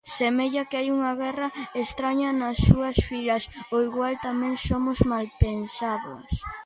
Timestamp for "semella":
0.17-0.61